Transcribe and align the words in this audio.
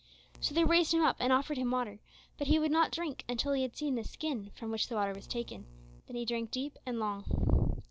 So 0.39 0.55
they 0.55 0.63
raised 0.63 0.95
him 0.95 1.03
up 1.03 1.17
and 1.19 1.31
offered 1.31 1.59
him 1.59 1.69
water, 1.69 1.99
but 2.39 2.47
he 2.47 2.57
would 2.57 2.71
not 2.71 2.89
drink 2.91 3.23
until 3.29 3.53
he 3.53 3.61
had 3.61 3.77
seen 3.77 3.93
the 3.93 4.03
skin 4.03 4.49
from 4.55 4.71
which 4.71 4.87
the 4.87 4.95
water 4.95 5.13
was 5.13 5.27
taken; 5.27 5.67
then 6.07 6.15
he 6.15 6.25
drank 6.25 6.49
deep 6.49 6.75
and 6.87 6.99
long. 6.99 7.23